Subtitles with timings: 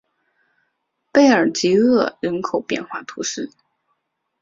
[1.11, 3.51] 贝尔济厄人口变化图示